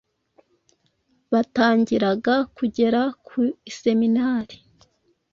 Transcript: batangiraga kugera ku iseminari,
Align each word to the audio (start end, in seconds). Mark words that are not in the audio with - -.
batangiraga 1.31 2.35
kugera 2.57 3.01
ku 3.25 3.41
iseminari, 3.69 4.57